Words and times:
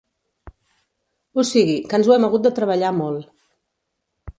O 1.39 1.41
sigui, 1.51 1.77
que 1.89 1.95
ens 2.01 2.07
ho 2.11 2.17
hem 2.17 2.27
hagut 2.29 2.49
de 2.49 2.57
treballar 2.61 2.95
molt. 3.05 3.33